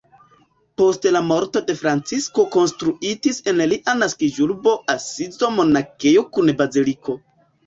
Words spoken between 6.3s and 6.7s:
kun